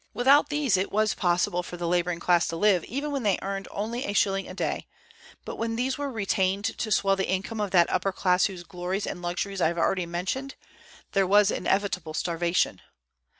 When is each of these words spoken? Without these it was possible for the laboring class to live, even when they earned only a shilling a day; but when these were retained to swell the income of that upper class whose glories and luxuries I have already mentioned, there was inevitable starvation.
Without 0.15 0.49
these 0.49 0.77
it 0.77 0.91
was 0.91 1.13
possible 1.13 1.61
for 1.61 1.77
the 1.77 1.87
laboring 1.87 2.19
class 2.19 2.47
to 2.47 2.55
live, 2.55 2.83
even 2.85 3.11
when 3.11 3.21
they 3.21 3.37
earned 3.43 3.67
only 3.69 4.03
a 4.05 4.13
shilling 4.13 4.47
a 4.49 4.53
day; 4.55 4.87
but 5.45 5.57
when 5.57 5.75
these 5.75 5.95
were 5.95 6.09
retained 6.11 6.65
to 6.79 6.89
swell 6.91 7.15
the 7.15 7.29
income 7.29 7.61
of 7.61 7.69
that 7.69 7.87
upper 7.91 8.11
class 8.11 8.45
whose 8.45 8.63
glories 8.63 9.05
and 9.05 9.21
luxuries 9.21 9.61
I 9.61 9.67
have 9.67 9.77
already 9.77 10.07
mentioned, 10.07 10.55
there 11.11 11.27
was 11.27 11.51
inevitable 11.51 12.15
starvation. 12.15 12.81